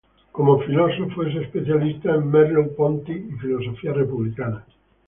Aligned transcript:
Como 0.31 0.59
filósofo, 0.61 1.21
es 1.27 1.35
especialista 1.35 2.13
de 2.13 2.25
Merleau-Ponty 2.25 3.13
y 3.13 3.31
filosofía 3.37 3.93
republicana. 3.93 4.65